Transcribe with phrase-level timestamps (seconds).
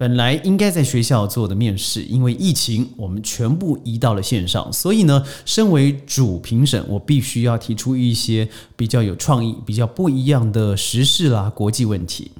[0.00, 4.72] 本来应该在学校做的面试，因为疫情，我们全部移到了线上。
[4.72, 12.30] 所以呢，身为主评审，我必须要提出一些比较有创意、比较不一样的时事啦、国际问题。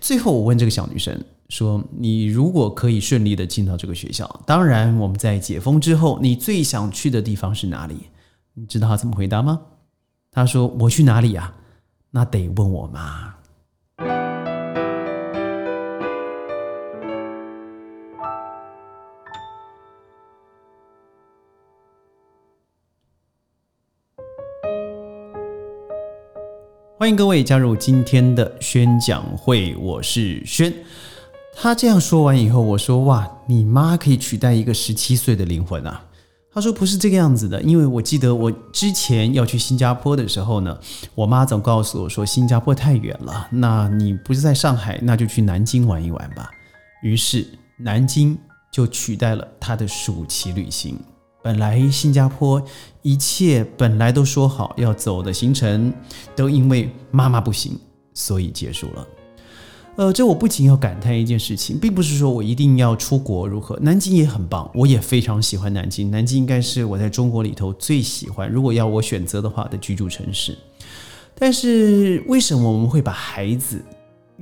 [0.00, 7.96] 最后，我问这个小女生说：“你如果可以顺利的进到这个学校，当然我们在解封之后，你最想去的地方是哪里？”
[8.54, 9.60] 你知道她怎么回答吗？
[10.30, 11.52] 她说：“我去哪里呀？
[12.12, 13.34] 那得问我妈。”
[27.08, 30.70] 欢迎各位加入今天的宣讲会，我是轩。
[31.54, 36.04] 他这样说完以后，我说：“哇，你妈可以取代一个十七岁的灵魂啊！”
[36.52, 40.78] 他说：“不是这个样子的，因为我记得我之前要去新加坡的时候呢，
[41.14, 46.50] 我妈总告诉我说新加坡太远了，那你不是在上海，那就去南京玩一玩吧。
[47.02, 47.46] 于是
[47.78, 48.36] 南京
[48.70, 51.00] 就取代了他的暑期旅行。”
[51.42, 52.62] 本来新加坡
[53.02, 55.92] 一切本来都说好要走的行程，
[56.34, 57.78] 都因为妈妈不行，
[58.12, 59.06] 所以结束了。
[59.96, 66.10] 呃，这我不仅要感叹一件事情，并不是说我一定要出国如何，南京也很棒，我也非常喜欢南京。
[66.10, 70.56] 南京应该是我在中国里头最喜欢，如果要我选择的话的居住城市。
[71.34, 73.84] 但是为什么我们会把孩子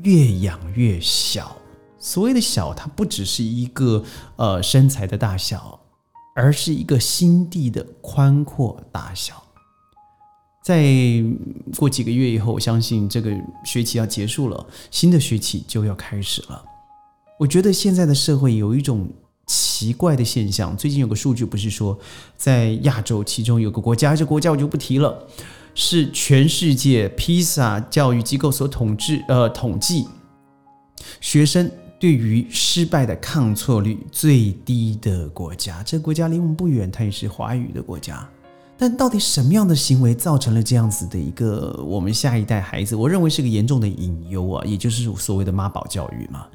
[0.02, 1.56] 越养越小？
[1.98, 4.04] 所谓的小，它不只是一个
[4.36, 5.80] 呃身材的大小。
[6.36, 9.42] 而是一个心地的宽阔大小。
[10.62, 10.84] 在
[11.78, 13.32] 过几个月以后，我相信这个
[13.64, 16.62] 学期要结束了，新的学期就要开始了。
[17.38, 19.08] 我觉得现在的社会有一种
[19.46, 21.98] 奇怪的现象，最近有个数据不是说，
[22.36, 25.26] 在亚洲其中有个国家，这国家我就不提了，
[25.74, 30.06] 是全世界披萨教育机构所统治呃统计
[31.20, 31.70] 学生。
[31.98, 38.28] 对于失败的抗挫率最低的国家，这个国家离我们不远，它也是华语的国家。
[38.78, 42.94] 但到底什么样的行为造成了这样子的一个我们下一代孩子？
[42.94, 46.46] 我认为是个严重的隐忧啊，也就是所谓的妈宝教育嘛。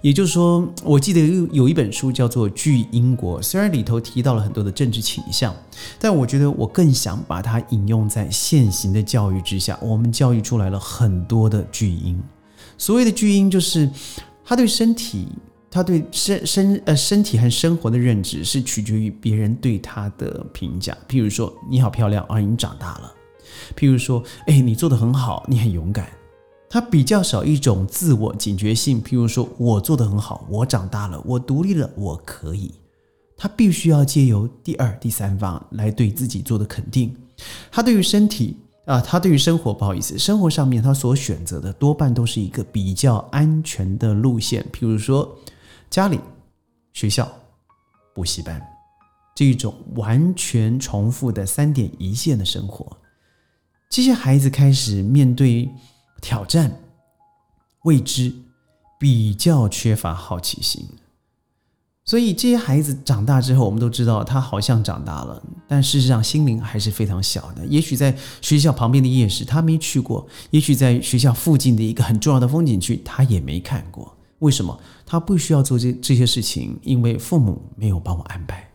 [0.00, 5.54] 也就是说，我记得有有一本书叫做《巨婴国》，虽然里头提到了很多的政治倾向，
[6.00, 9.78] 但我觉得我更想把它引用在现行的教育之下。
[9.82, 12.18] 我们教育出来了很多的巨婴，
[12.78, 13.90] 所谓的巨婴就是。
[14.48, 15.26] 他对身体，
[15.68, 20.96] 他对身身呃身体和生活的认知是取决于别人对他的评价。
[21.08, 23.12] 譬如说，你好漂亮啊，你长大了；
[23.76, 26.08] 譬如说，哎，你做的很好，你很勇敢。
[26.70, 29.02] 他比较少一种自我警觉性。
[29.02, 32.72] 譬如说，我做的很好，我长大了，我独立了，我可以。
[33.36, 37.12] 他必须要借由第二、第三方来对自己做的肯定。
[37.72, 38.56] 他对于身体。
[38.86, 45.36] 啊，他对于生活不好意思，生活上面他所选择的多半都是一个比较安全的路线，譬如说
[45.90, 46.20] 家里、
[46.92, 47.28] 学校、
[48.14, 48.64] 补习班
[49.34, 52.96] 这一种完全重复的三点一线的生活，
[53.90, 55.68] 这些孩子开始面对
[56.22, 56.80] 挑战、
[57.82, 58.32] 未知，
[59.00, 60.88] 比较缺乏好奇心。
[62.08, 67.66] 所以这些孩子长大之后，我们都知道他好像长大了，但事实上心灵还是非常小的。
[67.66, 74.16] 也许在学校旁边的夜市他没去过，也许在学校附近的一个很重要的风景区他也没看过。
[74.38, 74.78] 为什么？
[75.04, 78.65] 他不需要做这这些事情，因为父母没有帮我安排。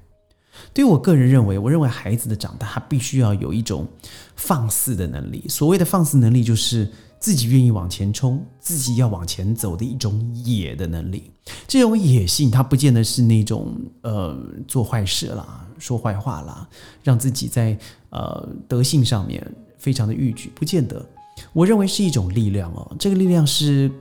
[0.74, 3.88] 对于我个人认为，我认为孩子的长大他必须要有一种
[4.36, 5.46] 放肆的能力。
[5.48, 6.90] 所谓的放肆能力，就是。
[7.22, 11.30] 自己愿意往前冲，自己要往前走的一种野的能力。
[11.68, 14.36] 这种野性，它不见得是那种呃
[14.68, 16.68] 做坏事啦、说坏话啦，
[17.04, 17.78] 让自己在
[18.10, 19.40] 呃德性上面
[19.78, 21.06] 非常的逾矩，不见得。
[21.54, 23.92] 我认为是一种力量哦，这个力量是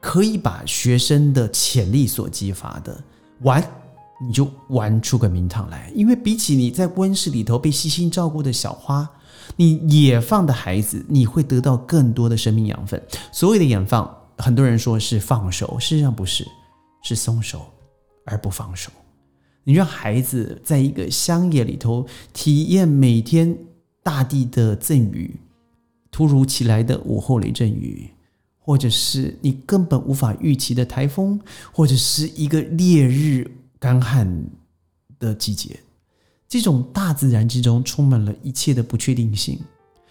[0.00, 2.98] 可以把学生的潜力所激发的。
[3.42, 3.62] 玩
[4.26, 9.08] 你就玩出个名堂来，因为比起你在温室里头被悉心照顾的小花。
[9.56, 13.02] 你野放的孩子，你会得到更多的生命养分。
[13.32, 16.46] 所谓的野放，很多人说是放手，事实上不是，
[17.02, 17.66] 是松手
[18.24, 18.90] 而不放手。
[19.64, 23.56] 你让孩子在一个乡野里头体验每天
[24.02, 25.38] 大地的赠予，
[26.10, 28.10] 突如其来的午后雷阵雨，
[28.58, 31.38] 或者是你根本无法预期的台风，
[31.72, 33.50] 或者是一个烈日
[33.82, 34.46] 干旱
[35.18, 35.76] 的季节。
[36.48, 39.58] 这种大自然之中充满了一切的不确定性，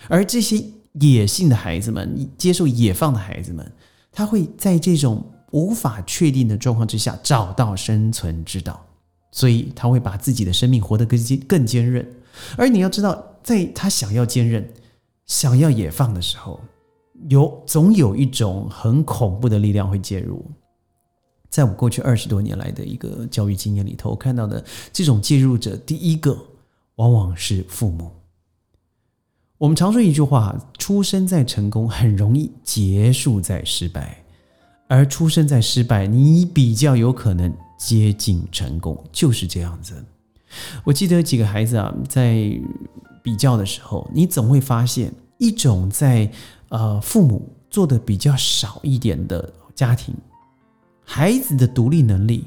[0.10, 0.62] 而这些
[0.94, 3.72] 野性的孩子们，接受野放的孩子们，
[4.12, 8.86] 他会在这种无法确定的状况之下找到生存之道，
[9.32, 12.06] 所以他会把自己的生命活得更坚更坚韧。
[12.58, 14.70] 而你要知道，在他想要坚韧、
[15.28, 16.60] 想要野放的时候，
[17.30, 20.44] 有总有一种很恐怖的力量会介入。
[21.52, 24.64] 在我过去二十多年来的一个教育经验里头，我看到的
[24.94, 26.36] 这种介入者，第一个
[26.96, 28.10] 往往是父母。
[29.58, 34.02] 我们常说一句话：出生在成功，很容易结束在失败；
[34.88, 40.04] 而出生在失败，你比较有可能接近成功，就是这样子。
[40.86, 42.50] 我记得几个孩子啊，在
[43.22, 46.32] 比较的时候，你总会发现一种在
[46.70, 50.16] 呃父母做的比较少一点的家庭，
[51.14, 52.46] 孩子的独立能力、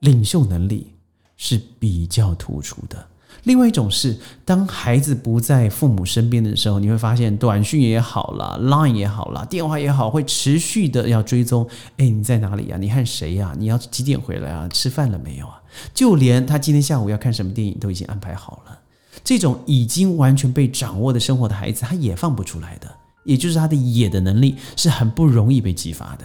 [0.00, 0.92] 领袖能力
[1.38, 3.06] 是比较突出的。
[3.44, 4.14] 另外一种是，
[4.44, 11.66] 当孩子不在父母身边的时候，你会发现短讯也好了，Line 也好了，电话也好，会持续的要追踪。
[11.96, 12.76] 哎，你在哪里呀？
[12.76, 13.54] 你和谁呀？
[13.58, 14.68] 你要几点回来啊？
[14.68, 15.62] 吃饭了没有啊？
[15.94, 18.78] 就连他今天下午要看什么电影都已经安排好了。
[19.24, 26.24] 这种已经完全被掌握的生活的孩子，他也放不出来的，也就是他的野的能力是很不容易被激发的。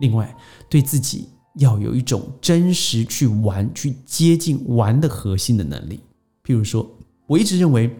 [0.00, 0.36] 另外，
[0.68, 6.00] 对自己要有一种真实去玩、去接近玩的核心的能力。
[6.44, 6.84] 譬如说，
[7.26, 7.90] 我一直认为，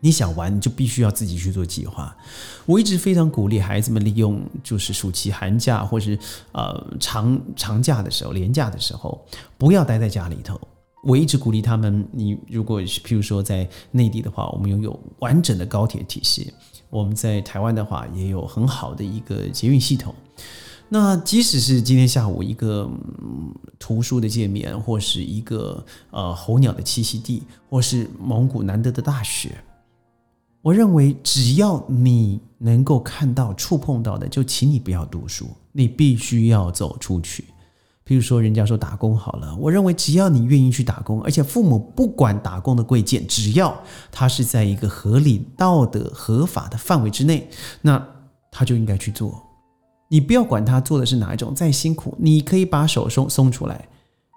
[0.00, 2.16] 你想玩，你就必须要自己去做计划。
[2.64, 6.18] 我一直非常鼓励孩子们利用，就是暑期、寒假或是
[6.52, 9.24] 呃长长假的时候、年假的时候，
[9.56, 10.60] 不要待在家里头。
[11.02, 16.52] 我一直鼓励他们，你如果譬如说在内地的话，我们拥有完整的高铁体系；
[16.90, 20.14] 我们在台湾的话，也有很好的一个捷运系统。
[20.88, 22.88] 那即使是今天下午一个
[23.20, 29.58] 嗯图书的界面，或是一个呃候鸟的栖息地，或是蒙古难得的大雪，
[30.62, 37.44] 我认为只要你能够看到、触碰到的，就请你不要读书，你必须要走出去。
[38.06, 43.76] 譬如说，人家说打工好了，我认为只要你愿意去打工，而且父母不管打工的贵贱，只要
[44.12, 47.50] 他是在一个合理、道德、合法的范围之内，
[47.82, 48.06] 那
[48.52, 49.42] 他就应该去做。
[50.08, 53.88] 你不要管他做的是哪一种，再辛苦，你可以把手松松出来，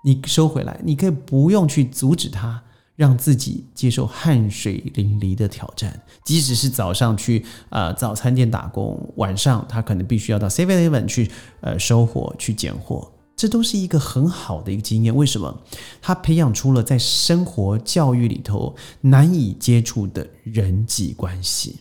[0.04, 2.62] 你收回来，你可以不用去阻止他，
[2.96, 6.02] 让自己接受汗水淋漓的挑战。
[6.26, 11.30] 即使是早上去啊早餐店打工，晚上他可能必须要到 Seven Eleven 去
[11.62, 15.16] 呃收货去拣货，这都是一个很好的一个经验。
[15.16, 15.62] 为什么？
[16.02, 21.78] 他培养出了在生活教育里头难以接触的人际关系。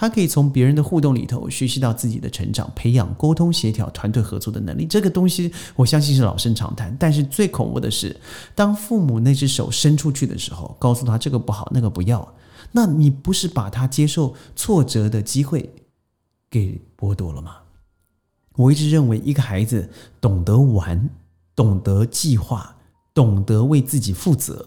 [0.00, 4.86] 他可以从别人的互动里头学习到自己的成长，培养沟通协调、团队合作的能力。
[4.86, 6.96] 这个东西我相信是老生常谈。
[6.98, 8.18] 但是最恐怖的是，
[8.54, 12.34] 当父母那只手伸出去的时候，告诉他这个不好，那个不要，
[12.72, 15.70] 那你不是把他接受挫折的机会
[16.48, 17.56] 给剥夺了吗？
[18.56, 21.10] 我一直认为，一个孩子懂得玩，
[21.54, 22.74] 懂得计划，
[23.12, 24.66] 懂得为自己负责。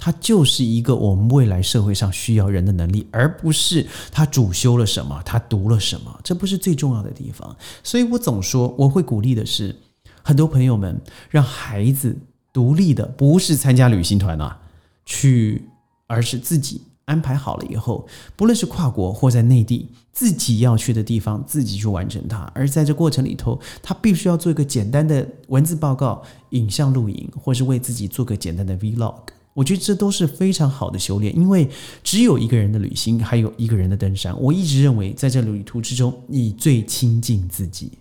[0.00, 7.54] 它就是一个我们未来社会上需要人的能力，而不是他主修了什么，他读了什么，这不是最重要的地方。
[7.82, 9.74] 所以我总说，我会鼓励的是，
[10.22, 12.16] 很多朋友们让孩子
[12.52, 14.60] 独立的，不是参加旅行团啊，
[15.04, 15.68] 去，
[16.06, 18.06] 而是自己安排好了以后，
[18.36, 22.38] 不论是跨国或在内地，自己要去的地方，自己去完成它。
[22.54, 29.16] 而在这过程里头，他必须要做一个简单的文字报告、影像录影，或是为自己做个简单的 vlog。
[29.54, 31.68] 我觉得这都是非常好的修炼，因为
[32.04, 34.38] 只有一个人的旅行，还有一个人的登山。
[34.40, 37.92] 我一直认为，在这旅途之中，你最亲近自己。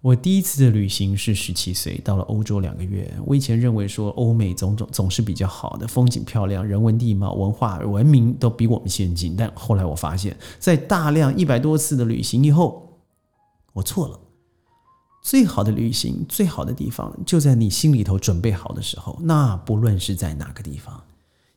[0.00, 3.12] 我第一次的旅行是十七岁，到了欧洲两个月。
[3.26, 9.34] 我以前认为说，欧美总总总是比较好的，风景漂亮，人文地貌、文化文明都比我们先进。
[9.36, 12.98] 但后来我发现，在大量一百多次的旅行以后，
[13.72, 14.18] 我错了。
[15.28, 19.14] 最好的旅行，最好的地方就在你心里头准备好的时候。
[19.20, 20.98] 那不论是在哪个地方，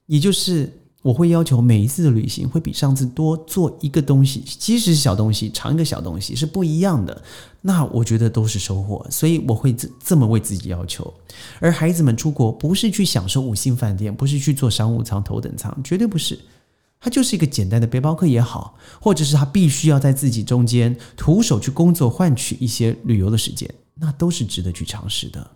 [0.08, 0.70] 也就是
[1.02, 7.24] 我会要求每一次的旅行会比上次多做一个东西，即使是小东西，尝一个小东西是不一样的。
[7.62, 11.14] 那我觉得都是收获，所以我会这这么为自己要求。
[11.62, 16.38] 而孩子们出国不是去享受五星饭店，不是去做商务舱、头等舱，绝对不是。
[17.02, 25.52] 他就是一个简单的背包客也好，或者是他必须要在自己中间徒手去工作换取一些旅游的时间，那都是值得去尝试的。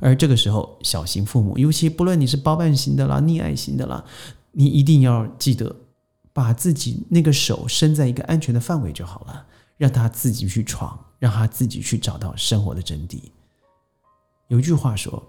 [0.00, 4.04] 而这个时候，小型父母，尤其不论你是包办型的啦、溺爱型的啦，
[4.50, 5.74] 你一定要记得
[6.34, 9.46] 把自己那个手伸在一个安全的范围就好了，
[9.78, 13.18] 让他自己去闯，让他自己去找到生活的真谛。
[14.48, 15.22] 有一句话说：“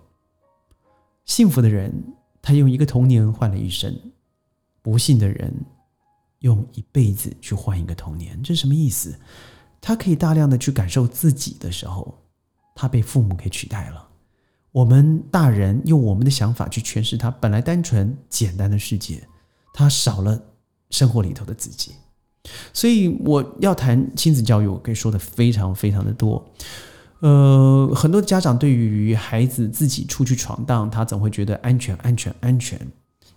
[1.24, 2.03] 幸福的人，
[2.41, 3.96] 他用一个童年换了一生。”
[4.83, 5.51] 不幸的人
[6.39, 9.17] 用一辈子去换一个童年，这是什么意思？
[9.81, 12.21] 他可以大量的去感受自己的时候，
[12.75, 14.09] 他被父母给取代了。
[14.71, 19.27] 我们大人用我们的想法去诠释他本来单纯简单的世界，
[19.73, 20.41] 他少了
[20.89, 21.93] 生活里头的自己。
[22.73, 26.43] 所以我要谈亲子教育，我可以说的非常非常的多。
[27.21, 32.79] 呃，很多家长对于孩子自己出去闯荡，他总会觉得安全、安全、安全。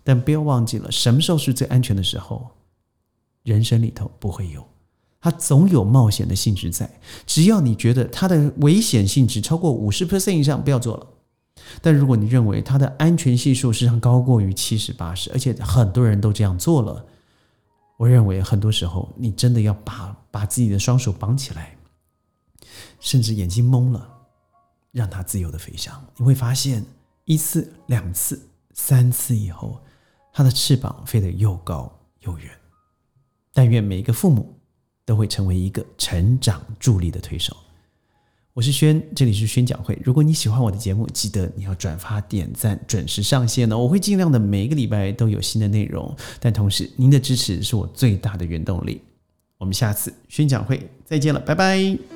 [0.06, 2.48] 但不要忘记了，什么时候是最安全的时候？
[3.42, 4.64] 人生里头不会有，
[5.20, 6.88] 它总有冒险的性质在。
[7.26, 11.06] 只要你觉得它的危险性质超过五十 percent 以上，不要做了。
[11.82, 17.04] 但如果你认为它的安全系数实际上高过于七十八十，而且很多人都这样做了，
[17.96, 21.76] 我认为很多时候你真的要把把自己的双手绑起来，
[23.00, 24.08] 甚至眼睛蒙了，
[24.92, 26.00] 让它自由的飞翔。
[26.16, 26.84] 你会发现
[27.25, 28.40] 一次、两次、
[28.72, 29.80] 三次以后。
[30.36, 31.90] 它的翅膀飞得又高
[32.20, 32.50] 又远，
[33.54, 34.54] 但愿每一个父母
[35.06, 37.56] 都会成为一个成长助力的推手。
[38.52, 39.98] 我是轩，这里是宣讲会。
[40.04, 43.78] 如果你喜欢我的节目，记得你要转发、点赞、准时上线哦。
[43.78, 49.00] 我会尽量的每一个礼拜都有新的内容，但同时您的支持是我最大的原动力。
[49.56, 52.15] 我们下次宣讲会再见了，拜拜。